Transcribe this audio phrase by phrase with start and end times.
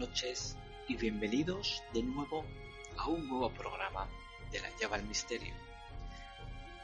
[0.00, 0.56] noches
[0.88, 2.42] y bienvenidos de nuevo
[2.96, 4.08] a un nuevo programa
[4.50, 5.52] de la llave al misterio.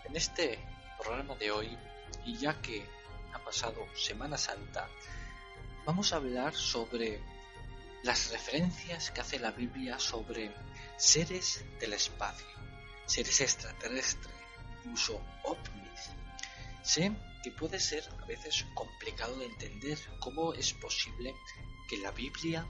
[0.05, 0.59] En este
[0.99, 1.79] programa de hoy,
[2.27, 2.85] y ya que
[3.33, 4.91] ha pasado Semana Santa,
[5.87, 7.23] vamos a hablar sobre
[8.03, 10.55] las referencias que hace la Biblia sobre
[10.99, 12.47] seres del espacio,
[13.07, 14.35] seres extraterrestres,
[14.85, 16.11] incluso ovnis.
[16.83, 17.13] Sé
[17.43, 21.35] que puede ser a veces complicado de entender cómo es posible
[21.89, 22.67] que la Biblia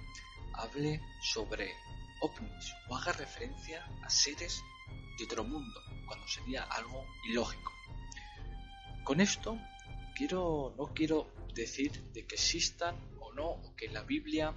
[0.57, 1.73] hable sobre
[2.21, 4.62] ovnis o haga referencia a seres
[5.19, 7.73] de otro mundo, cuando sería algo ilógico.
[9.05, 9.59] Con esto
[10.15, 14.55] quiero, no quiero decir de que existan o no, o que la Biblia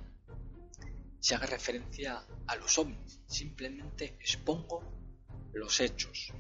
[1.20, 4.84] se haga referencia a los ovnis, simplemente expongo
[5.54, 6.32] los hechos.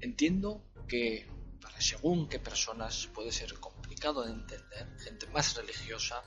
[0.00, 1.26] Entiendo que
[1.60, 6.22] para según qué personas puede ser complicado de entender, gente más religiosa,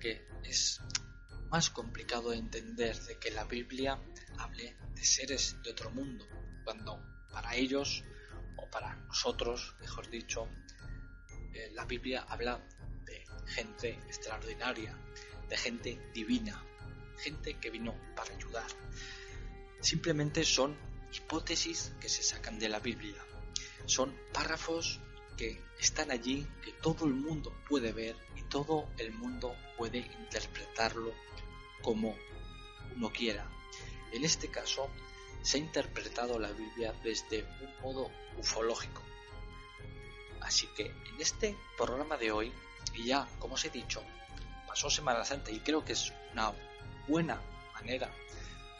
[0.00, 0.80] que es
[1.50, 3.98] más complicado de entender de que la Biblia
[4.38, 6.26] hable de seres de otro mundo,
[6.64, 8.04] cuando para ellos,
[8.56, 10.48] o para nosotros, mejor dicho,
[11.52, 12.64] eh, la Biblia habla
[13.04, 14.96] de gente extraordinaria,
[15.48, 16.64] de gente divina,
[17.18, 18.70] gente que vino para ayudar.
[19.80, 20.76] Simplemente son
[21.12, 23.20] hipótesis que se sacan de la Biblia.
[23.86, 25.00] Son párrafos
[25.36, 31.12] que están allí, que todo el mundo puede ver y todo el mundo puede interpretarlo
[31.82, 32.16] como
[32.96, 33.48] uno quiera.
[34.12, 34.88] En este caso,
[35.42, 39.02] se ha interpretado la Biblia desde un modo ufológico.
[40.40, 42.52] Así que en este programa de hoy,
[42.94, 44.02] y ya como os he dicho,
[44.66, 46.52] pasó Semana Santa y creo que es una
[47.06, 47.40] buena
[47.74, 48.10] manera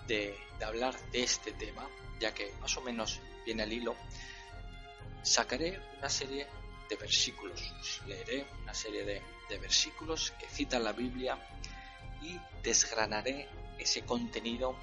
[0.06, 1.88] de, hablar de este tema,
[2.18, 3.96] ya que más o menos viene al hilo,
[5.22, 6.46] sacaré una serie
[6.88, 11.38] de versículos, os leeré una serie de, de versículos que citan la Biblia
[12.22, 13.48] y desgranaré
[13.78, 14.76] ese contenido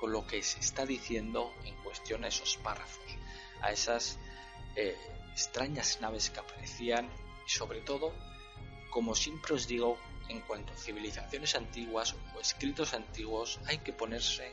[0.00, 3.04] con lo que se está diciendo en cuestión a esos párrafos,
[3.62, 4.18] a esas
[4.76, 4.96] eh,
[5.32, 7.08] extrañas naves que aparecían
[7.46, 8.12] y sobre todo,
[8.90, 9.98] como siempre os digo,
[10.28, 14.52] en cuanto a civilizaciones antiguas o escritos antiguos, hay que ponerse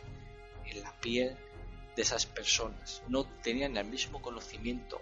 [0.66, 1.36] en la piel
[1.96, 3.04] de esas personas.
[3.08, 5.02] No tenían el mismo conocimiento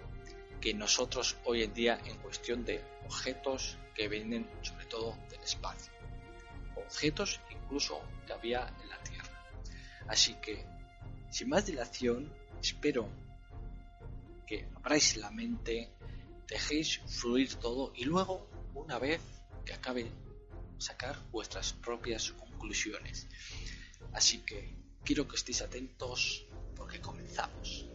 [0.59, 6.00] que nosotros hoy en día en cuestión de objetos que vienen sobre todo del espacio.
[6.91, 9.45] Objetos incluso que había en la Tierra.
[10.07, 10.65] Así que,
[11.29, 12.31] sin más dilación,
[12.61, 13.09] espero
[14.45, 15.89] que abráis la mente,
[16.47, 19.21] dejéis fluir todo y luego, una vez
[19.65, 20.11] que acabe,
[20.77, 23.27] sacar vuestras propias conclusiones.
[24.11, 24.75] Así que
[25.05, 27.90] quiero que estéis atentos porque comenzamos.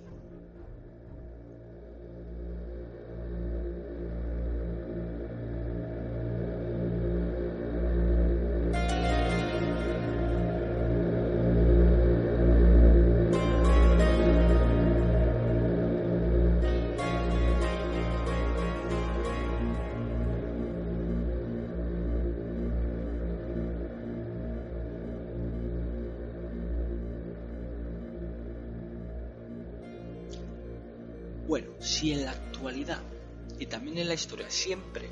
[31.87, 33.01] Si en la actualidad
[33.61, 35.09] y también en la historia siempre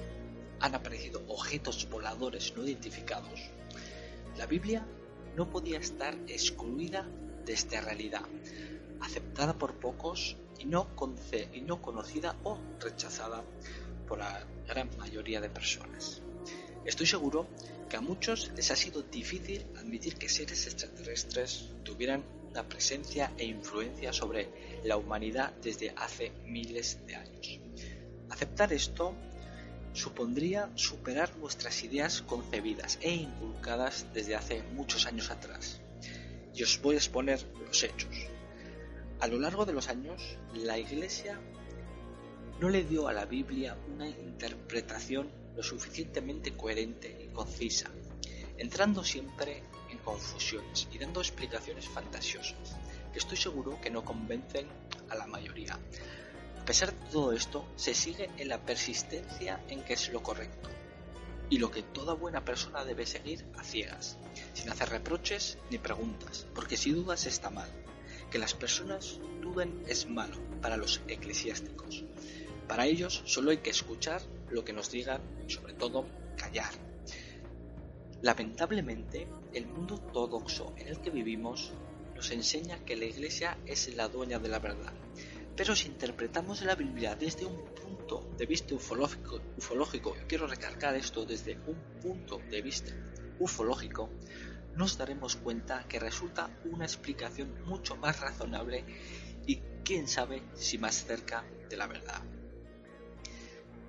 [0.59, 3.41] han aparecido objetos voladores no identificados,
[4.37, 4.85] la Biblia
[5.37, 7.07] no podía estar excluida
[7.47, 8.25] de esta realidad,
[9.01, 10.89] aceptada por pocos y no,
[11.53, 13.45] y no conocida o rechazada
[14.09, 16.23] por la gran mayoría de personas.
[16.85, 17.47] Estoy seguro
[17.89, 23.45] que a muchos les ha sido difícil admitir que seres extraterrestres tuvieran una presencia e
[23.47, 24.49] influencia sobre
[24.85, 27.59] la humanidad desde hace miles de años.
[28.31, 29.13] Aceptar esto
[29.93, 35.81] supondría superar nuestras ideas concebidas e inculcadas desde hace muchos años atrás.
[36.55, 38.15] Y os voy a exponer los hechos.
[39.19, 41.41] A lo largo de los años, la Iglesia
[42.61, 47.91] no le dio a la Biblia una interpretación lo suficientemente coherente y concisa,
[48.59, 49.65] entrando siempre
[49.99, 52.77] confusiones y dando explicaciones fantasiosas,
[53.13, 54.69] que estoy seguro que no convencen
[55.09, 55.79] a la mayoría.
[56.61, 60.71] A pesar de todo esto, se sigue en la persistencia en que es lo correcto,
[61.51, 64.19] y lo que toda buena persona debe seguir a ciegas,
[64.55, 67.69] sin hacer reproches ni preguntas, porque si dudas está mal.
[68.31, 72.05] Que las personas duden es malo para los eclesiásticos.
[72.67, 76.07] Para ellos solo hay que escuchar lo que nos digan y sobre todo
[76.37, 76.73] callar.
[78.25, 81.75] Lamentablemente, el mundo ortodoxo en el que vivimos
[82.17, 84.95] nos enseña que la Iglesia es la dueña de la verdad.
[85.55, 91.27] Pero si interpretamos la Biblia desde un punto de vista ufológico, ufológico quiero recargar esto
[91.27, 92.95] desde un punto de vista
[93.41, 94.09] ufológico,
[94.75, 98.87] nos daremos cuenta que resulta una explicación mucho más razonable
[99.47, 102.23] y quién sabe si más cerca de la verdad.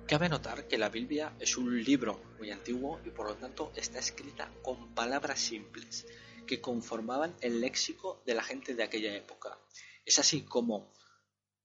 [0.06, 3.98] Cabe notar que la Biblia es un libro muy antiguo y por lo tanto está
[3.98, 6.06] escrita con palabras simples
[6.46, 9.58] que conformaban el léxico de la gente de aquella época.
[10.04, 10.92] Es así como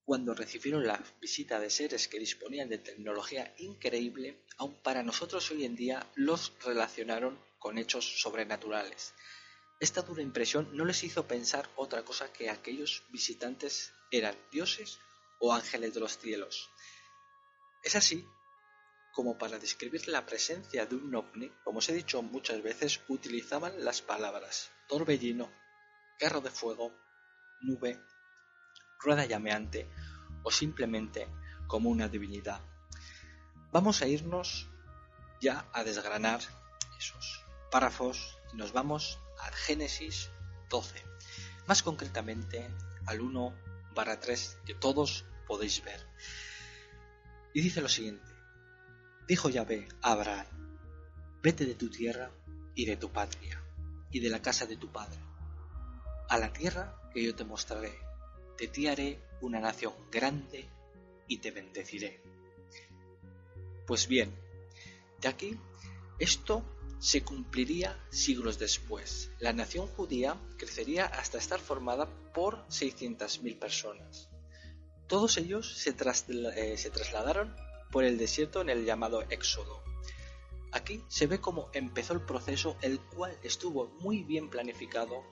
[0.04, 5.64] cuando recibieron la visita de seres que disponían de tecnología increíble, aun para nosotros hoy
[5.64, 9.14] en día los relacionaron con hechos sobrenaturales.
[9.80, 15.00] Esta dura impresión no les hizo pensar otra cosa que aquellos visitantes eran dioses
[15.40, 16.70] o ángeles de los cielos.
[17.84, 18.28] Es así
[19.12, 23.84] como para describir la presencia de un ovni, como os he dicho muchas veces, utilizaban
[23.84, 25.50] las palabras torbellino,
[26.18, 26.92] carro de fuego,
[27.62, 28.00] nube,
[29.00, 29.90] rueda llameante
[30.44, 31.28] o simplemente
[31.68, 32.62] como una divinidad.
[33.72, 34.68] Vamos a irnos
[35.42, 36.42] ya a desgranar
[36.98, 40.30] esos párrafos y nos vamos al Génesis
[40.69, 41.04] 12,
[41.68, 42.69] más concretamente
[43.06, 43.56] al 1
[43.96, 46.06] barra 3 que todos podéis ver.
[47.54, 48.31] Y dice lo siguiente,
[49.31, 50.45] dijo Yahvé a Abraham,
[51.42, 52.30] vete de tu tierra
[52.75, 53.63] y de tu patria
[54.12, 55.22] y de la casa de tu padre,
[56.28, 57.98] a la tierra que yo te mostraré,
[58.60, 60.68] de ti haré una nación grande
[61.30, 62.22] y te bendeciré.
[63.88, 64.36] Pues bien,
[65.22, 65.57] de aquí
[66.19, 66.66] esto
[67.00, 69.31] se cumpliría siglos después.
[69.39, 74.27] La nación judía crecería hasta estar formada por 600.000 personas.
[75.07, 77.56] Todos ellos se, eh, se, trasladaron
[77.92, 79.84] por el desierto en el llamado Éxodo.
[80.72, 85.24] Aquí se ve cómo empezó el proceso, el cual estuvo muy bien planificado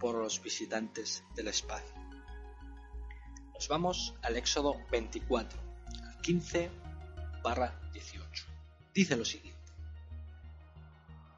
[0.00, 1.94] por los visitantes del espacio.
[3.54, 5.58] Nos vamos al Éxodo 24,
[6.22, 6.70] 15
[7.42, 8.46] barra 18.
[8.92, 9.58] Dice lo siguiente.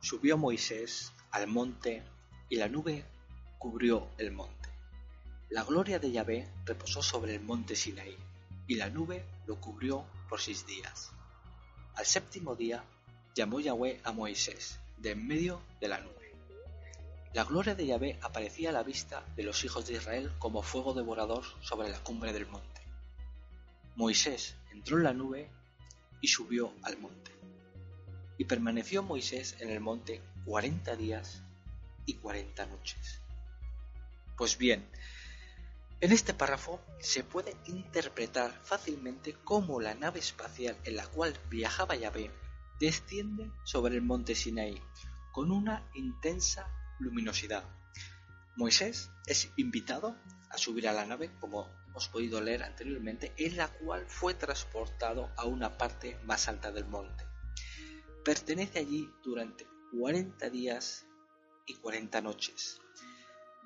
[0.00, 2.02] Subió Moisés al monte
[2.48, 3.04] y la nube
[3.58, 4.68] cubrió el monte.
[5.50, 8.16] La gloria de Yahvé reposó sobre el monte Sinaí
[8.66, 11.10] y la nube lo cubrió por seis días.
[11.96, 12.84] Al séptimo día
[13.34, 16.32] llamó Yahvé a Moisés de en medio de la nube.
[17.34, 20.94] La gloria de Yahvé aparecía a la vista de los hijos de Israel como fuego
[20.94, 22.80] devorador sobre la cumbre del monte.
[23.96, 25.50] Moisés entró en la nube
[26.20, 27.32] y subió al monte.
[28.38, 31.42] Y permaneció Moisés en el monte cuarenta días
[32.06, 33.20] y cuarenta noches.
[34.36, 34.88] Pues bien,
[36.00, 41.96] en este párrafo se puede interpretar fácilmente cómo la nave espacial en la cual viajaba
[41.96, 42.30] Yahvé
[42.78, 44.80] desciende sobre el monte Sinaí
[45.32, 46.66] con una intensa
[46.98, 47.64] luminosidad.
[48.56, 50.16] Moisés es invitado
[50.50, 55.30] a subir a la nave, como hemos podido leer anteriormente, en la cual fue transportado
[55.36, 57.30] a una parte más alta del monte
[58.24, 59.66] pertenece allí durante
[59.98, 61.06] 40 días
[61.66, 62.80] y 40 noches.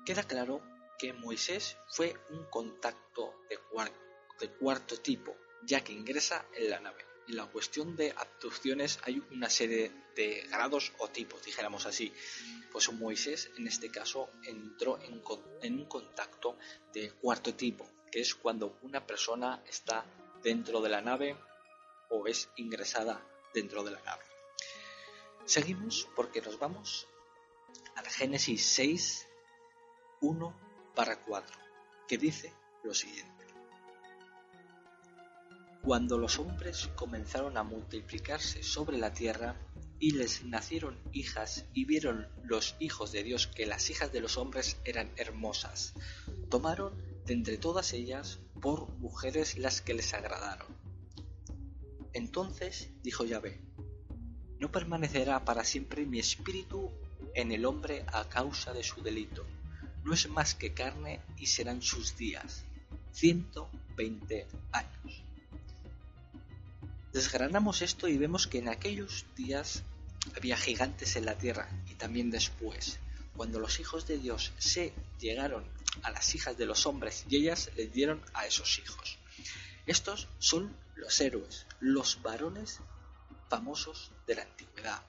[0.05, 0.61] Queda claro
[0.97, 7.05] que Moisés fue un contacto de, cuarto tipo, ya que ingresa en la nave.
[7.27, 12.13] En la cuestión de abducciones hay una serie de grados o tipos, dijéramos así.
[12.71, 15.21] Pues Moisés en este caso entró en,
[15.61, 16.57] en un contacto
[16.93, 20.05] de cuarto tipo, que es cuando una persona está
[20.43, 21.35] dentro de la nave
[22.09, 24.23] o es ingresada dentro de la nave.
[25.45, 27.07] Seguimos porque nos vamos
[27.95, 29.27] al Génesis 6,
[30.21, 30.64] 1
[30.95, 31.57] para 4,
[32.07, 33.33] que dice lo siguiente.
[35.83, 39.55] Cuando los hombres comenzaron a multiplicarse sobre la tierra
[39.99, 44.37] y les nacieron hijas y vieron los hijos de Dios que las hijas de los
[44.37, 45.93] hombres eran hermosas,
[46.49, 50.75] tomaron de entre todas ellas por mujeres las que les agradaron.
[52.13, 53.61] Entonces dijo Yahvé,
[54.59, 56.91] no permanecerá para siempre mi espíritu
[57.35, 59.45] en el hombre a causa de su delito.
[60.05, 62.63] No es más que carne y serán sus días.
[63.13, 65.23] 120 años.
[67.11, 69.83] Desgranamos esto y vemos que en aquellos días
[70.37, 72.99] había gigantes en la tierra y también después,
[73.35, 75.65] cuando los hijos de Dios se llegaron
[76.03, 79.17] a las hijas de los hombres y ellas les dieron a esos hijos.
[79.87, 82.79] Estos son los héroes, los varones
[83.49, 85.01] famosos de la antigüedad.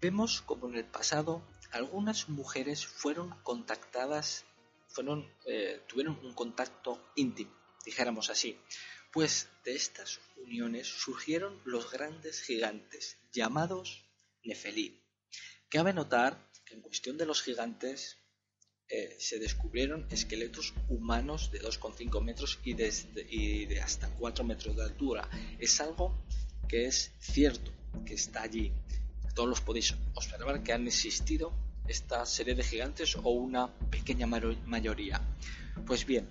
[0.00, 1.42] Vemos como en el pasado
[1.74, 4.44] algunas mujeres fueron contactadas,
[4.88, 7.52] fueron, eh, tuvieron un contacto íntimo,
[7.84, 8.56] dijéramos así,
[9.12, 14.04] pues de estas uniones surgieron los grandes gigantes llamados
[14.44, 15.02] Nefelí.
[15.68, 18.18] Cabe notar que en cuestión de los gigantes
[18.88, 22.76] eh, se descubrieron esqueletos humanos de 2,5 metros y,
[23.30, 25.28] y de hasta 4 metros de altura.
[25.58, 26.24] Es algo
[26.68, 27.72] que es cierto,
[28.06, 28.72] que está allí.
[29.34, 35.20] todos los podéis observar que han existido esta serie de gigantes o una pequeña mayoría.
[35.86, 36.28] Pues bien,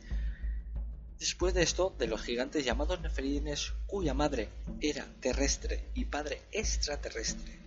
[1.19, 4.49] después de esto, de los gigantes llamados nefelines, cuya madre
[4.81, 7.59] era terrestre y padre extraterrestre,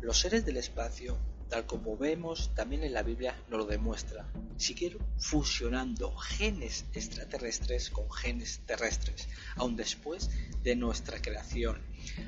[0.00, 1.18] los seres del espacio,
[1.48, 4.26] tal como vemos también en la Biblia, nos lo demuestra.
[4.56, 10.30] Siguieron fusionando genes extraterrestres con genes terrestres, aun después
[10.62, 11.80] de nuestra creación.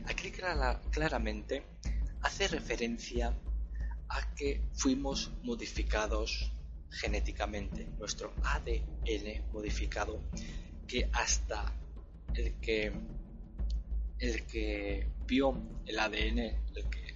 [0.06, 0.32] Aquí
[0.90, 1.64] claramente
[2.22, 3.34] hace referencia
[4.10, 6.52] a que fuimos modificados
[6.90, 10.20] genéticamente, nuestro ADN modificado,
[10.86, 11.72] que hasta
[12.34, 12.92] el que
[14.18, 15.54] el que vio
[15.86, 17.14] el ADN, el que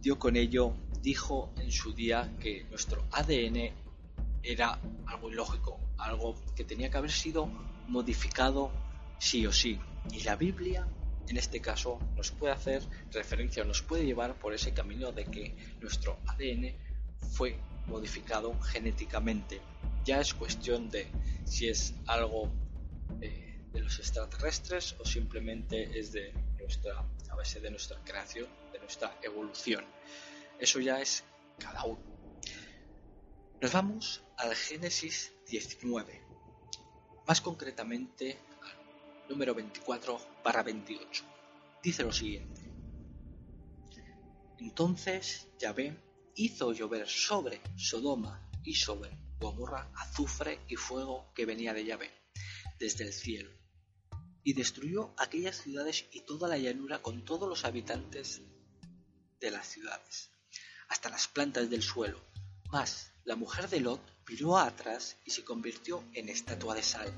[0.00, 3.72] dio con ello, dijo en su día que nuestro ADN
[4.42, 7.46] era algo ilógico, algo que tenía que haber sido
[7.88, 8.70] modificado
[9.18, 9.80] sí o sí.
[10.12, 10.86] Y la Biblia
[11.28, 15.24] en este caso nos puede hacer referencia o nos puede llevar por ese camino de
[15.24, 16.74] que nuestro ADN
[17.32, 19.60] fue modificado genéticamente.
[20.04, 21.06] Ya es cuestión de
[21.44, 22.50] si es algo
[23.20, 28.78] eh, de los extraterrestres o simplemente es de nuestra, a base de nuestra creación, de
[28.78, 29.84] nuestra evolución.
[30.58, 31.24] Eso ya es
[31.58, 32.00] cada uno.
[33.60, 36.22] Nos vamos al Génesis 19,
[37.26, 38.38] más concretamente
[39.28, 41.24] número 24 para 28.
[41.82, 42.62] Dice lo siguiente.
[44.58, 45.96] Entonces Yahvé
[46.34, 52.10] hizo llover sobre Sodoma y sobre Gomorra azufre y fuego que venía de Yahvé
[52.78, 53.50] desde el cielo,
[54.42, 58.42] y destruyó aquellas ciudades y toda la llanura con todos los habitantes
[59.40, 60.30] de las ciudades,
[60.88, 62.20] hasta las plantas del suelo.
[62.70, 67.12] Mas la mujer de Lot viró atrás y se convirtió en estatua de sal.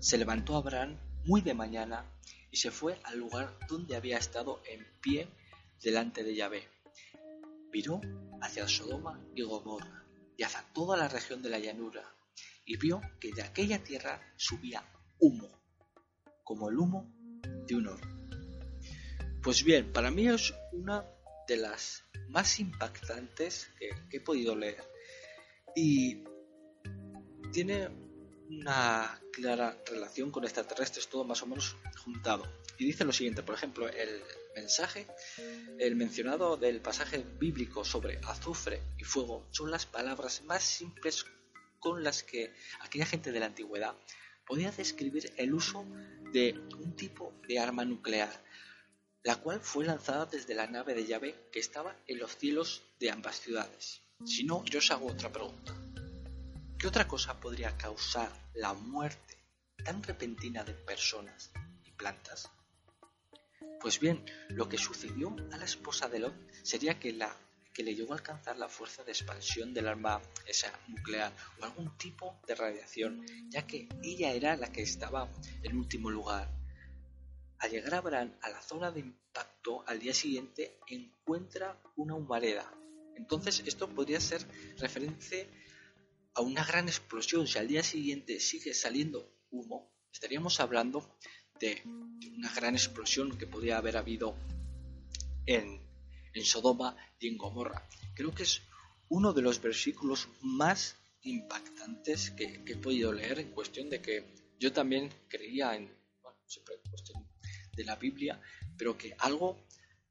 [0.00, 2.04] Se levantó Abraham muy de mañana
[2.50, 5.28] y se fue al lugar donde había estado en pie
[5.82, 6.68] delante de Yahvé.
[7.72, 8.00] Viró
[8.40, 10.04] hacia Sodoma y Gomorra
[10.36, 12.02] y hacia toda la región de la llanura
[12.64, 14.84] y vio que de aquella tierra subía
[15.18, 15.48] humo,
[16.44, 17.12] como el humo
[17.66, 18.20] de un horno.
[19.42, 21.04] Pues bien, para mí es una
[21.46, 24.84] de las más impactantes que he podido leer
[25.74, 26.24] y
[27.52, 27.88] tiene
[28.50, 32.44] una clara relación con extraterrestres, todo más o menos juntado.
[32.78, 34.22] Y dice lo siguiente, por ejemplo, el
[34.56, 35.06] mensaje,
[35.78, 41.26] el mencionado del pasaje bíblico sobre azufre y fuego son las palabras más simples
[41.78, 43.94] con las que aquella gente de la antigüedad
[44.46, 45.86] podía describir el uso
[46.32, 48.30] de un tipo de arma nuclear,
[49.22, 53.10] la cual fue lanzada desde la nave de llave que estaba en los cielos de
[53.10, 54.02] ambas ciudades.
[54.26, 55.74] Si no, yo os hago otra pregunta.
[56.80, 59.36] ¿Qué otra cosa podría causar la muerte
[59.84, 61.50] tan repentina de personas
[61.84, 62.50] y plantas?
[63.82, 67.36] Pues bien, lo que sucedió a la esposa de Lot sería que, la,
[67.74, 71.98] que le llegó a alcanzar la fuerza de expansión del arma esa nuclear o algún
[71.98, 75.28] tipo de radiación, ya que ella era la que estaba
[75.62, 76.48] en último lugar.
[77.58, 82.72] Al llegar Abraham a la zona de impacto, al día siguiente encuentra una humareda.
[83.16, 84.46] Entonces esto podría ser
[84.78, 85.46] referencia
[86.34, 91.16] a una gran explosión, si al día siguiente sigue saliendo humo, estaríamos hablando
[91.58, 91.82] de
[92.36, 94.36] una gran explosión que podría haber habido
[95.46, 95.80] en,
[96.44, 97.86] Sodoma y en Gomorra.
[98.14, 98.62] Creo que es
[99.08, 104.72] uno de los versículos más impactantes que, he podido leer en cuestión de que yo
[104.72, 107.26] también creía en, bueno, siempre en
[107.72, 108.40] de la Biblia,
[108.76, 109.66] pero que algo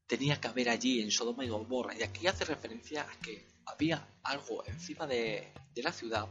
[0.06, 1.96] tenía que haber allí en Sodoma y Gomorra.
[1.98, 6.28] Y aquí hace referencia a que había algo encima de, la ciudad,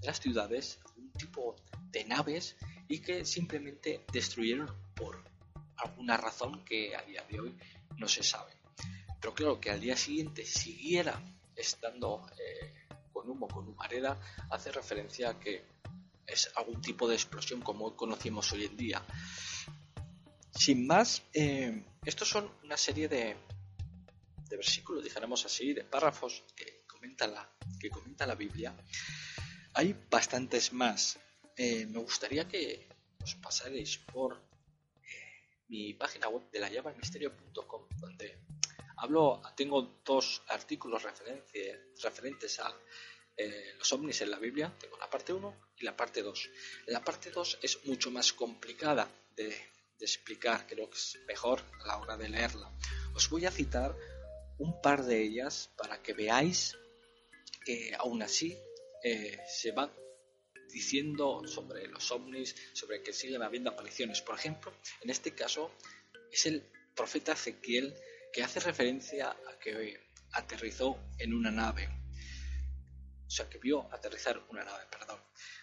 [0.00, 1.56] de las ciudades, un tipo
[1.90, 2.56] de naves
[2.88, 5.22] y que simplemente destruyeron por
[5.76, 7.56] alguna razón que a día de hoy
[7.96, 8.52] no se sabe.
[9.20, 11.20] Pero claro que al día siguiente siguiera
[11.56, 12.72] estando eh,
[13.12, 14.18] con humo, con humareda,
[14.50, 15.64] hace referencia a que
[16.26, 19.02] es algún tipo de explosión como conocemos hoy en día.
[20.50, 23.36] Sin más, eh, estos son una serie de,
[24.48, 27.48] de versículos, dijéramos así, de párrafos que la,
[27.80, 28.74] que comenta la Biblia,
[29.74, 31.18] hay bastantes más.
[31.56, 32.88] Eh, me gustaría que
[33.22, 38.38] os pasaréis por eh, mi página web de la misterio.com donde
[38.96, 42.74] hablo, tengo dos artículos referentes a
[43.36, 44.72] eh, los ovnis en la Biblia.
[44.78, 46.50] Tengo la parte 1 y la parte 2.
[46.86, 51.86] La parte 2 es mucho más complicada de, de explicar, creo que es mejor a
[51.86, 52.70] la hora de leerla.
[53.14, 53.94] Os voy a citar
[54.58, 56.76] un par de ellas para que veáis
[57.64, 58.58] que aún así
[59.02, 59.92] eh, se van
[60.72, 64.22] diciendo sobre los ovnis, sobre que siguen habiendo apariciones.
[64.22, 65.70] Por ejemplo, en este caso
[66.30, 66.64] es el
[66.94, 67.94] profeta Ezequiel
[68.32, 70.00] que hace referencia a que
[70.32, 71.88] aterrizó en una nave.
[73.26, 75.20] O sea, que vio aterrizar una nave, perdón.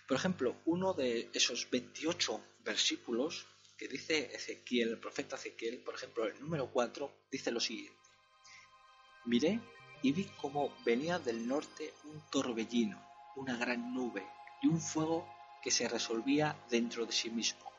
[0.08, 3.46] Por ejemplo, uno de esos 28 versículos
[3.77, 7.98] que dice Ezequiel, el profeta Ezequiel, por ejemplo, el número 4, dice lo siguiente.
[9.25, 9.60] Miré
[10.01, 13.01] y vi cómo venía del norte un torbellino,
[13.36, 14.25] una gran nube
[14.62, 15.27] y un fuego
[15.62, 17.70] que se resolvía dentro de sí mismo.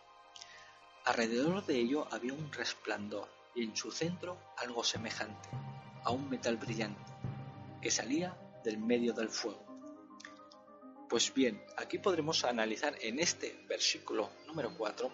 [1.04, 5.48] Alrededor de ello había un resplandor y en su centro algo semejante
[6.04, 7.12] a un metal brillante
[7.80, 9.64] que salía del medio del fuego.
[11.08, 15.10] Pues bien, aquí podremos analizar en este versículo número 4,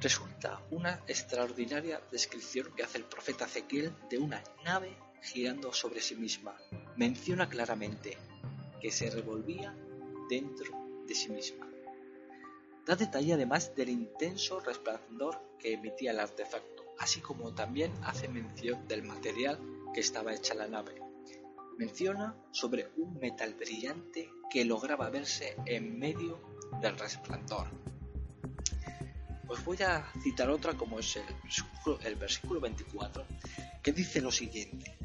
[0.00, 6.14] resulta una extraordinaria descripción que hace el profeta Ezequiel de una nave girando sobre sí
[6.14, 6.56] misma.
[6.96, 8.16] Menciona claramente
[8.80, 9.74] que se revolvía
[10.28, 10.72] dentro
[11.06, 11.66] de sí misma.
[12.86, 18.86] Da detalle además del intenso resplandor que emitía el artefacto, así como también hace mención
[18.88, 19.58] del material
[19.92, 20.94] que estaba hecha la nave.
[21.76, 26.40] Menciona sobre un metal brillante que lograba verse en medio
[26.80, 27.68] del resplandor.
[29.48, 31.24] Os voy a citar otra como es el
[32.04, 33.24] el versículo 24,
[33.82, 34.97] que dice lo siguiente.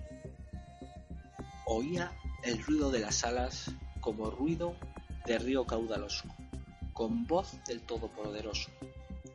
[1.75, 2.11] Oía
[2.43, 4.75] el ruido de las alas como ruido
[5.25, 6.25] de río caudaloso,
[6.93, 8.69] con voz del Todopoderoso,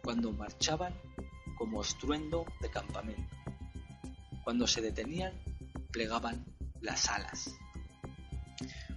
[0.04, 0.94] cuando marchaban
[1.56, 3.36] como estruendo de campamento.
[4.44, 5.32] Cuando se detenían,
[5.90, 6.44] plegaban
[6.80, 7.56] las alas.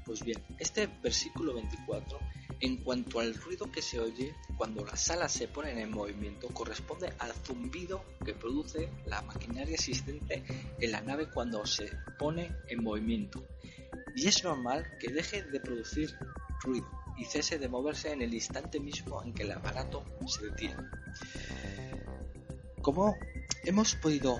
[0.05, 2.19] Pues bien, este versículo 24,
[2.61, 7.11] en cuanto al ruido que se oye cuando las alas se ponen en movimiento, corresponde
[7.17, 10.43] al zumbido que produce la maquinaria existente
[10.79, 13.43] en la nave cuando se pone en movimiento.
[14.15, 16.15] Y es normal que deje de producir
[16.61, 20.83] ruido y cese de moverse en el instante mismo en que el aparato se detiene.
[22.81, 23.15] Como
[23.63, 24.39] hemos podido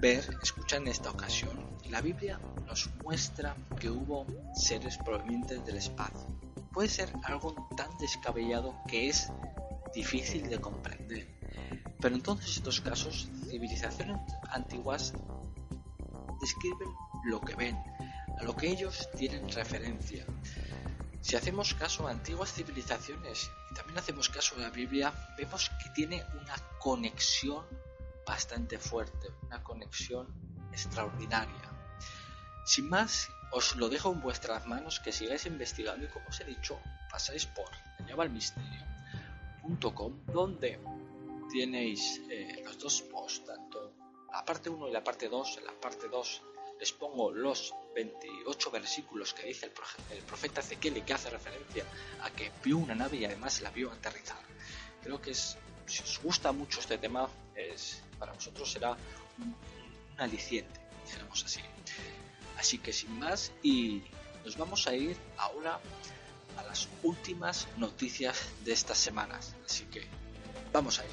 [0.00, 6.33] ver, escuchar en esta ocasión, la Biblia nos muestra que hubo seres provenientes del espacio.
[6.74, 9.30] Puede ser algo tan descabellado que es
[9.94, 11.28] difícil de comprender.
[12.00, 14.18] Pero en estos casos, civilizaciones
[14.50, 15.14] antiguas
[16.40, 16.88] describen
[17.26, 17.78] lo que ven,
[18.40, 20.26] a lo que ellos tienen referencia.
[21.20, 25.90] Si hacemos caso a antiguas civilizaciones y también hacemos caso a la Biblia, vemos que
[25.90, 27.64] tiene una conexión
[28.26, 30.26] bastante fuerte, una conexión
[30.72, 31.70] extraordinaria.
[32.66, 36.44] Sin más, os lo dejo en vuestras manos que sigáis investigando y como os he
[36.44, 37.70] dicho, pasáis por
[38.06, 40.80] llevalmisterio.com donde
[41.52, 43.92] tenéis eh, los dos posts, tanto
[44.32, 45.58] la parte 1 y la parte 2.
[45.58, 46.42] En la parte 2
[46.80, 49.70] les pongo los 28 versículos que dice
[50.10, 51.84] el, profeta Ezequiel y que hace referencia
[52.22, 54.42] a que vio una nave y además la vio aterrizar.
[55.00, 58.96] Creo que es, si os gusta mucho este tema, es, para vosotros será
[59.38, 59.54] un,
[60.18, 61.60] aliciente, dijéramos así.
[62.58, 64.02] Así que sin más, y
[64.44, 65.80] nos vamos a ir ahora
[66.56, 69.54] a las últimas noticias de estas semanas.
[69.64, 70.06] Así que
[70.72, 71.10] vamos a ir.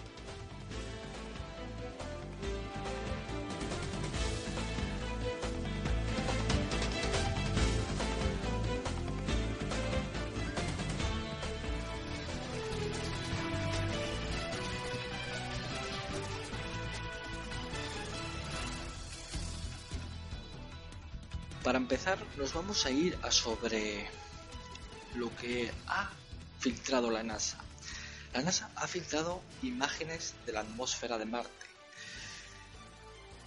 [21.92, 24.10] Empezar, nos vamos a ir a sobre
[25.16, 26.10] lo que ha
[26.58, 27.58] filtrado la NASA.
[28.34, 31.66] La NASA ha filtrado imágenes de la atmósfera de Marte.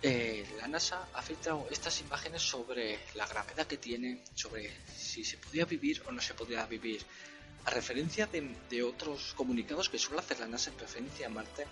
[0.03, 5.39] Eh, la NASA ha filtrado estas imágenes sobre la gravedad que tiene, sobre si se
[5.39, 7.03] podía vivir o no se podía vivir.
[7.65, 11.67] A referencia de, de otros comunicados que suele hacer la NASA en referencia a Marte,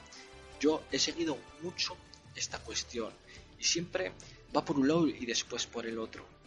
[0.58, 1.98] yo he seguido mucho
[2.34, 3.12] esta cuestión
[3.58, 4.12] y siempre
[4.56, 6.40] va por un lado y después por el otro.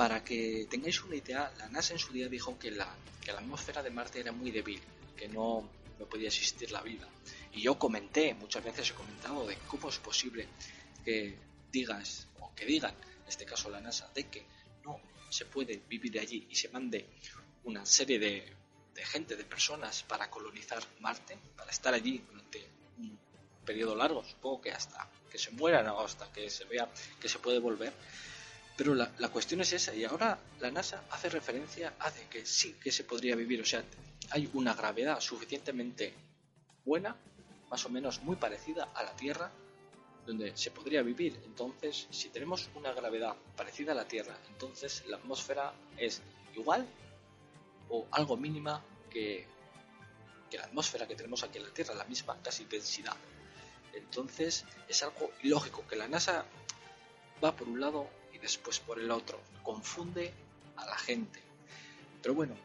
[0.00, 2.88] Para que tengáis una idea, la NASA en su día dijo que la,
[3.22, 4.80] que la atmósfera de Marte era muy débil,
[5.14, 7.06] que no, no podía existir la vida.
[7.52, 10.48] Y yo comenté, muchas veces he comentado de cómo es posible
[11.04, 11.36] que
[11.70, 14.46] digas, o que digan, en este caso la NASA, de que
[14.86, 17.04] no se puede vivir allí y se mande
[17.64, 18.50] una serie de,
[18.94, 23.18] de gente, de personas para colonizar Marte, para estar allí durante un
[23.66, 27.38] periodo largo, supongo que hasta que se mueran o hasta que se vea que se
[27.38, 27.92] puede volver.
[28.80, 32.90] Pero la, cuestión es esa, y ahora la NASA hace referencia a que sí que
[32.90, 33.84] se podría vivir, o sea,
[34.30, 36.14] hay una gravedad suficientemente
[36.86, 37.14] buena,
[37.68, 39.52] más o menos muy parecida a la Tierra,
[40.24, 41.38] donde se podría vivir.
[41.44, 46.22] Entonces, si tenemos una gravedad parecida a la Tierra, entonces la atmósfera es
[46.56, 46.88] igual
[47.90, 49.46] o algo mínima que,
[50.50, 53.16] que la atmósfera que tenemos aquí en la Tierra, la misma casi densidad.
[53.92, 56.46] Entonces es algo ilógico que la NASA
[57.44, 58.08] va por un lado
[58.40, 59.40] después por el otro.
[59.62, 60.32] Confunde
[60.76, 61.40] a la gente.
[62.22, 62.56] Pero bueno,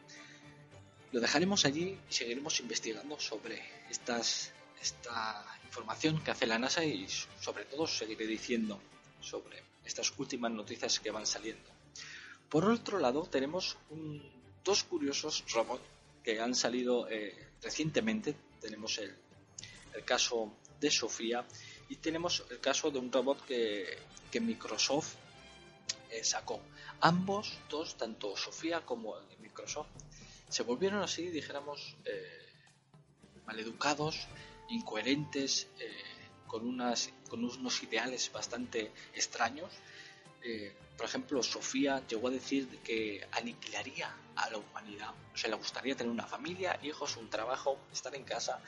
[1.12, 7.06] lo dejaremos allí y seguiremos investigando sobre estas, esta información que hace la NASA y
[7.40, 8.80] sobre todo seguiré diciendo
[9.20, 11.70] sobre estas últimas noticias que van saliendo.
[12.48, 13.76] Por otro lado, tenemos
[14.64, 15.82] dos curiosos robots
[16.22, 18.34] que han salido eh, recientemente.
[18.60, 19.14] Tenemos el,
[19.94, 21.46] el, caso de Sofía
[21.88, 23.98] y tenemos el caso de un robot que,
[24.30, 25.14] que Microsoft
[26.18, 26.60] eh, sacó.
[27.00, 29.88] Ambos, dos, tanto Sofía como Microsoft,
[30.48, 32.52] se volvieron así, dijéramos, eh,
[33.46, 34.28] maleducados,
[34.68, 35.68] incoherentes,
[36.46, 39.70] con, unas, con unos ideales bastante extraños
[40.46, 45.10] eh, por ejemplo, Sofía llegó a decir que aniquilaría a la humanidad.
[45.34, 48.60] O sea, le gustaría tener una familia, hijos, un trabajo, estar en casa.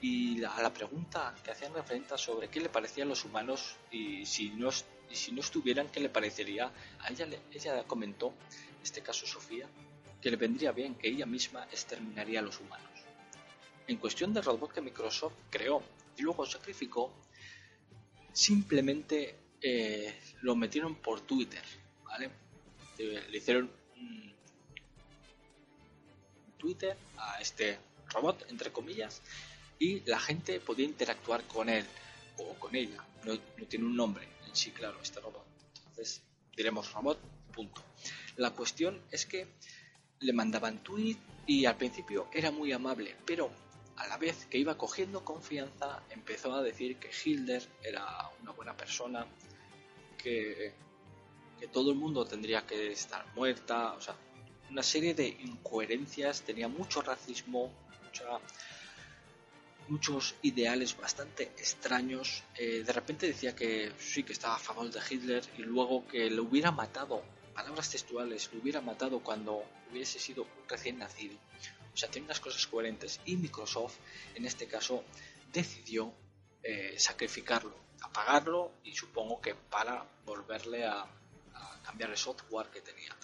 [0.00, 4.50] Y a la pregunta que hacían referente sobre qué le parecían los humanos y si
[4.50, 4.70] no,
[5.10, 9.68] y si no estuvieran, qué le parecería, a ella, ella comentó, en este caso Sofía,
[10.20, 12.88] que le vendría bien que ella misma exterminaría a los humanos.
[13.86, 15.82] En cuestión del robot que Microsoft creó
[16.16, 17.12] y luego sacrificó,
[18.32, 21.62] simplemente eh, lo metieron por Twitter,
[22.04, 22.30] ¿vale?
[22.98, 24.34] Le hicieron un
[26.58, 27.78] Twitter a este
[28.10, 29.22] robot, entre comillas,
[29.78, 31.84] y la gente podía interactuar con él
[32.38, 33.04] o con ella.
[33.24, 34.26] No, tiene un nombre
[34.58, 35.46] sí, claro, este robot.
[35.78, 36.22] Entonces
[36.56, 37.18] diremos robot,
[37.52, 37.82] punto.
[38.36, 39.46] La cuestión es que
[40.20, 41.16] le mandaban tweet
[41.46, 43.50] y al principio era muy amable, pero
[43.96, 48.76] a la vez que iba cogiendo confianza empezó a decir que Hilder era una buena
[48.76, 49.26] persona,
[50.16, 50.72] que,
[51.72, 54.14] todo el mundo tendría que estar muerta, o sea,
[54.70, 57.72] una serie de incoherencias, tenía mucho racismo,
[59.88, 62.42] muchos ideales bastante extraños.
[62.56, 66.30] Eh, de repente decía que sí, que estaba a favor de Hitler y luego que
[66.30, 67.22] lo hubiera matado,
[67.54, 71.36] palabras textuales, lo hubiera matado cuando hubiese sido recién nacido.
[71.92, 73.96] O sea, tiene unas cosas coherentes y Microsoft,
[74.34, 75.04] en este caso,
[75.52, 76.12] decidió
[76.62, 81.06] eh, sacrificarlo apagarlo y supongo que para volverle a,
[81.84, 83.16] cambiar el software que tenía.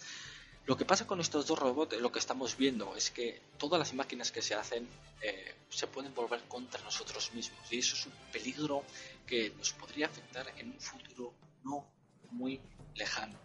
[0.66, 3.92] Lo que pasa con estos dos robots, lo que estamos viendo es que todas las
[3.92, 4.88] máquinas que se hacen
[5.20, 8.82] eh, se pueden volver contra nosotros mismos y eso es un peligro
[9.26, 11.86] que nos podría afectar en un futuro no
[12.30, 12.60] muy
[12.94, 13.38] lejano.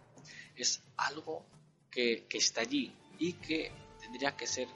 [0.56, 1.44] Es algo
[1.90, 4.68] que, que está allí y que tendría que ser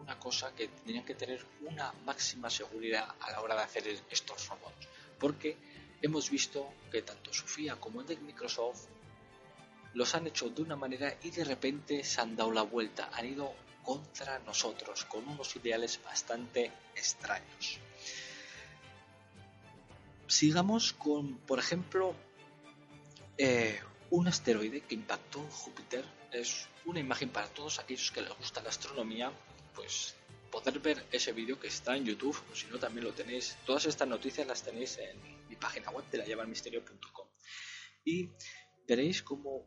[0.00, 4.48] una cosa que tendría que tener una máxima seguridad a la hora de hacer estos
[4.48, 4.86] robots
[5.18, 5.56] porque
[6.02, 8.86] hemos visto que tanto Sofía como el de Microsoft
[9.96, 13.26] los han hecho de una manera y de repente se han dado la vuelta, han
[13.26, 17.78] ido contra nosotros con unos ideales bastante extraños.
[20.26, 22.14] Sigamos con, por ejemplo,
[23.38, 23.80] eh,
[24.10, 26.04] un asteroide que impactó Júpiter.
[26.30, 29.32] Es una imagen para todos aquellos que les gusta la astronomía,
[29.74, 30.14] pues
[30.50, 33.86] poder ver ese vídeo que está en YouTube, o si no también lo tenéis, todas
[33.86, 36.26] estas noticias las tenéis en mi página web de la
[38.06, 38.30] y
[38.86, 39.66] veréis como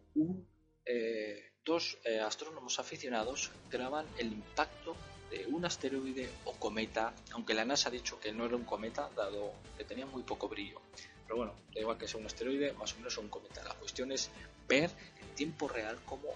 [0.86, 4.96] eh, dos eh, astrónomos aficionados graban el impacto
[5.30, 9.10] de un asteroide o cometa, aunque la NASA ha dicho que no era un cometa,
[9.16, 10.82] dado que tenía muy poco brillo.
[11.26, 13.64] Pero bueno, da igual que sea un asteroide, más o menos un cometa.
[13.64, 14.32] La cuestión es
[14.68, 14.90] ver
[15.22, 16.30] en tiempo real cómo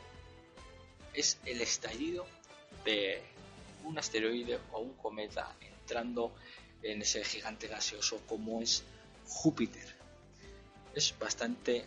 [1.14, 2.28] es el estallido
[2.86, 3.24] de
[3.84, 6.36] un asteroide o un cometa entrando
[6.84, 8.84] en ese gigante gaseoso como es
[9.26, 9.96] Júpiter.
[10.94, 11.86] Es bastante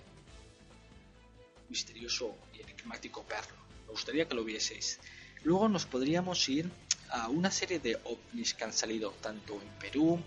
[1.69, 3.57] misterioso y enigmático verlo.
[3.87, 4.99] Me gustaría que lo vieseis.
[5.45, 6.71] Luego nos podríamos ir
[7.11, 10.21] a una serie de ovnis que han salido tanto en Perú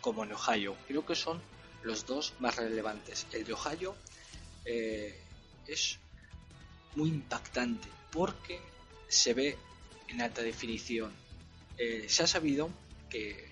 [0.00, 0.76] como en Ohio.
[0.86, 1.40] Creo que son
[1.82, 3.26] los dos más relevantes.
[3.32, 3.94] El de Ohio
[4.64, 5.18] eh,
[5.66, 5.98] es
[6.94, 8.60] muy impactante porque
[9.08, 9.58] se ve
[10.08, 11.12] en alta definición.
[11.78, 12.70] Eh, se ha sabido
[13.10, 13.50] que,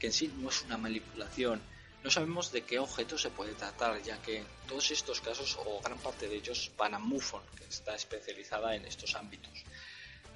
[0.00, 1.60] en sí no es una manipulación.
[2.06, 5.98] No sabemos de qué objeto se puede tratar, ya que todos estos casos, o gran
[5.98, 9.64] parte de ellos, van a MUFON, que está especializada en estos ámbitos.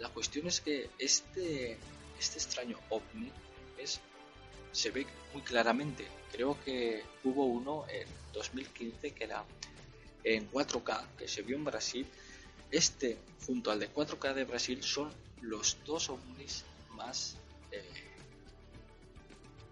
[0.01, 1.79] La cuestión es que este,
[2.19, 3.31] este extraño ovni
[3.79, 4.01] es,
[4.73, 6.09] se ve muy claramente.
[6.33, 9.45] Creo que hubo uno en 2015 que era
[10.25, 12.05] en 4K, que se vio en Brasil.
[12.73, 16.65] Este, junto al de 4K de Brasil, son los dos ovnis
[16.97, 17.37] más
[17.71, 18.10] eh,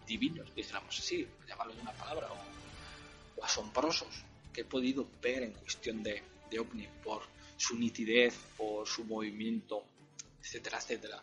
[0.09, 6.03] divinos, dijéramos así, llamarlo de una palabra, o, asombrosos que he podido ver en cuestión
[6.03, 7.23] de, de ovni por
[7.57, 9.85] su nitidez, por su movimiento,
[10.43, 11.23] etcétera, etcétera.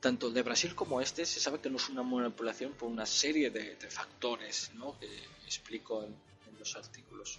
[0.00, 3.50] tanto de Brasil como este se sabe que no es una manipulación por una serie
[3.50, 4.98] de, factores ¿no?
[4.98, 5.06] que
[5.44, 6.14] explico en,
[6.58, 7.38] los artículos.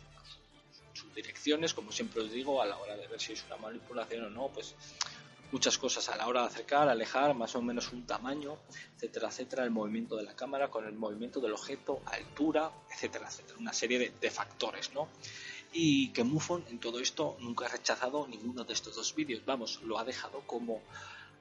[0.94, 4.26] Sus direcciones, como siempre os digo, a la hora de ver si es una manipulación
[4.26, 4.74] o no, pues
[5.52, 8.58] muchas cosas a la hora de acercar, alejar, más o menos un tamaño,
[8.96, 13.60] etcétera, etcétera, el movimiento de la cámara con el movimiento del objeto, altura, etcétera, etcétera,
[13.60, 15.10] una serie de, de factores, ¿no?
[15.74, 19.82] Y que Mufon en todo esto nunca ha rechazado ninguno de estos dos vídeos, vamos,
[19.84, 20.82] lo ha dejado como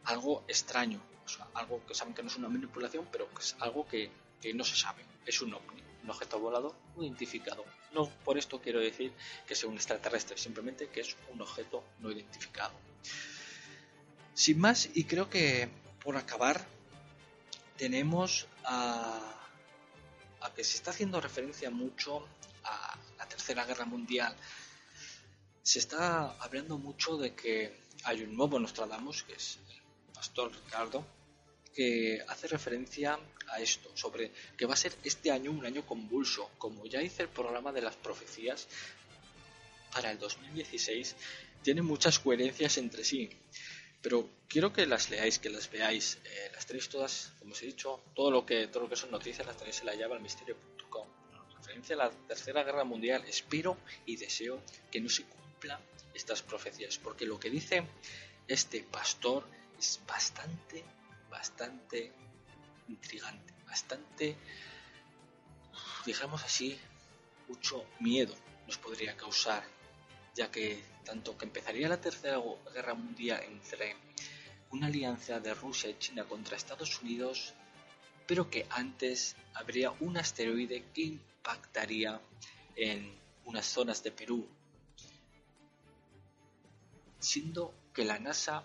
[0.05, 3.57] algo extraño, o sea, algo que saben que no es una manipulación, pero que es
[3.61, 4.11] algo que,
[4.55, 7.65] no se sabe, es un ovni, un objeto volado no identificado.
[7.93, 9.13] No por esto quiero decir
[9.47, 12.73] que sea un extraterrestre, simplemente que es un objeto no identificado.
[14.35, 15.69] Sin más, y creo que
[16.03, 16.67] por acabar,
[17.77, 19.37] tenemos a,
[20.55, 22.27] que se está haciendo referencia mucho
[22.65, 24.35] a la Tercera Guerra Mundial.
[25.63, 29.59] Se está hablando mucho de que hay un nuevo Nostradamus, que es
[30.13, 31.07] Pastor Ricardo,
[31.75, 36.51] que hace referencia a esto, sobre que va a ser este año un año convulso.
[36.59, 38.69] Como ya hice el programa de las profecías
[39.93, 41.17] para el 2016,
[41.63, 43.31] tiene muchas coherencias entre sí.
[44.03, 46.19] Pero quiero que las leáis, que las veáis.
[46.25, 49.11] Eh, las tenéis todas, como os he dicho, todo lo que, todo lo que son
[49.11, 51.07] noticias las tenéis en la llave al misterio.com.
[51.57, 53.25] Referencia a la Tercera Guerra Mundial.
[53.27, 55.81] Espero y deseo que no se cumplan
[56.15, 57.85] estas profecías, porque lo que dice
[58.49, 59.47] este pastor
[59.79, 60.85] es bastante,
[61.31, 62.13] bastante
[62.89, 64.37] intrigante, bastante,
[66.05, 66.79] digamos así,
[67.49, 68.35] mucho miedo
[68.67, 69.65] nos podría causar,
[70.35, 72.41] ya que tanto que empezaría la Tercera
[72.73, 73.97] Guerra Mundial entre
[74.71, 77.55] una alianza de Rusia y China contra Estados Unidos,
[78.27, 82.21] pero que antes habría un asteroide que impactaría
[82.77, 83.13] en
[83.45, 84.47] unas zonas de Perú,
[87.19, 88.65] siendo que la NASA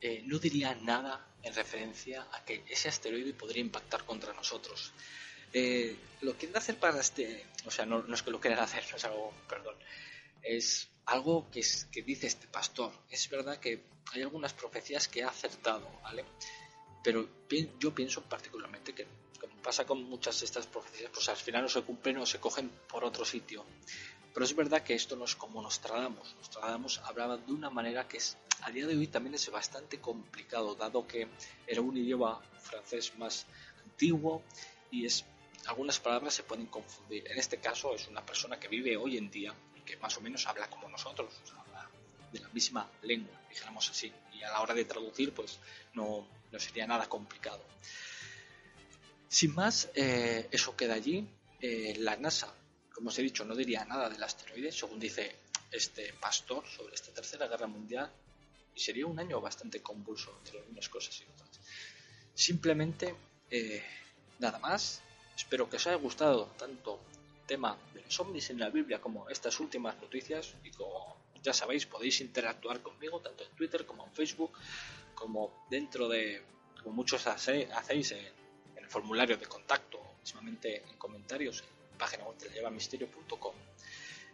[0.00, 4.92] eh, no diría nada en referencia a que ese asteroide podría impactar contra nosotros.
[5.52, 8.96] Eh, lo quieren hacer para este, o sea, no, es que lo quieran hacer, no
[8.96, 9.74] es algo, perdón,
[10.42, 11.62] es algo que,
[12.02, 12.92] dice este pastor.
[13.10, 16.24] Es verdad que hay algunas profecías que ha acertado, ¿vale?
[17.02, 17.28] Pero
[17.78, 19.06] yo pienso particularmente que,
[19.40, 22.38] como pasa con muchas de estas profecías, pues al final no se cumplen o se
[22.38, 23.64] cogen por otro sitio.
[24.32, 26.34] Pero es verdad que esto no es como nos Nostradamus.
[26.36, 30.74] Nostradamus hablaba de una manera que es a día de hoy también es bastante complicado,
[30.74, 31.28] dado que
[31.66, 33.46] era un idioma francés más
[33.82, 34.42] antiguo
[34.90, 35.24] y es
[35.66, 37.30] algunas palabras se pueden confundir.
[37.30, 39.54] En este caso es una persona que vive hoy en día
[39.98, 41.88] más o menos habla como nosotros, habla
[42.32, 44.12] de la misma lengua, dijéramos así.
[44.34, 45.58] Y a la hora de traducir, pues
[45.94, 46.26] no,
[46.58, 47.62] sería nada complicado.
[49.28, 51.26] Sin más, eh, eso queda allí.
[51.60, 52.52] Eh, la NASA,
[52.94, 55.36] como os he dicho, no diría nada del asteroide, según dice
[55.70, 58.10] este pastor sobre esta tercera guerra mundial,
[58.74, 61.60] y sería un año bastante convulso entre unas cosas y otras.
[62.34, 63.14] Simplemente,
[63.50, 63.84] eh,
[64.38, 65.02] nada más.
[65.36, 67.00] Espero que os haya gustado tanto
[67.50, 70.54] tema de los ovnis en la Biblia como estas últimas noticias.
[70.62, 74.52] Y como ya sabéis, podéis interactuar conmigo tanto en Twitter como en Facebook,
[75.14, 76.42] como dentro de,
[76.80, 78.24] como muchos hacéis en,
[78.76, 83.54] el formulario de contacto, mismamente en comentarios en la página web llevamisterio.com.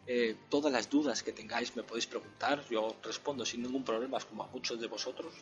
[0.07, 4.45] Eh, todas las dudas que tengáis me podéis preguntar, yo respondo sin ningún problema como
[4.45, 5.33] a muchos de vosotros.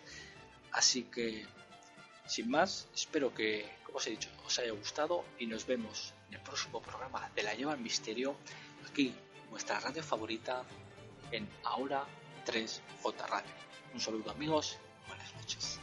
[0.71, 1.45] Así que,
[2.27, 6.41] sin más, espero que, como os he dicho, os haya gustado y nos vemos el
[6.41, 8.37] próximo programa de La Lleva al Misterio,
[8.89, 9.15] aquí,
[9.51, 10.65] vuestra radio favorita,
[11.31, 12.05] en Ahora
[12.47, 13.51] 3J Radio.
[13.95, 15.81] Un saludo amigos, buenas noches.